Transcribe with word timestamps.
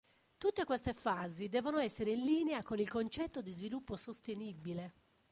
Tutte 0.39 0.63
queste 0.65 0.93
fasi 0.93 1.47
devono 1.47 1.77
essere 1.77 2.09
in 2.09 2.23
linea 2.23 2.63
con 2.63 2.79
il 2.79 2.89
concetto 2.89 3.39
di 3.39 3.51
sviluppo 3.51 3.95
sostenibile. 3.95 4.93